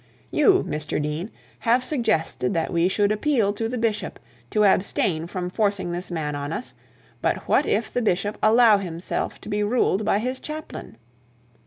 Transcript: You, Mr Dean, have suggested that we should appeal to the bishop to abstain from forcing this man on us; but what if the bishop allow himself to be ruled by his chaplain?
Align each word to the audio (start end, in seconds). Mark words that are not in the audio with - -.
You, 0.31 0.63
Mr 0.67 0.99
Dean, 0.99 1.29
have 1.59 1.83
suggested 1.83 2.55
that 2.55 2.73
we 2.73 2.87
should 2.87 3.11
appeal 3.11 3.53
to 3.53 3.69
the 3.69 3.77
bishop 3.77 4.19
to 4.49 4.65
abstain 4.65 5.27
from 5.27 5.47
forcing 5.47 5.91
this 5.91 6.09
man 6.09 6.33
on 6.33 6.51
us; 6.51 6.73
but 7.21 7.47
what 7.47 7.67
if 7.67 7.93
the 7.93 8.01
bishop 8.01 8.35
allow 8.41 8.79
himself 8.79 9.39
to 9.41 9.47
be 9.47 9.61
ruled 9.61 10.03
by 10.03 10.17
his 10.17 10.39
chaplain? 10.39 10.97